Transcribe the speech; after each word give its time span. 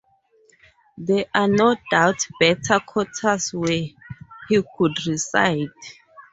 There 0.97 1.25
are 1.35 1.47
no 1.47 1.75
doubt 1.91 2.25
better 2.39 2.79
quarters 2.79 3.53
where 3.53 3.69
he 4.49 4.63
could 4.75 4.97
reside. 5.05 5.67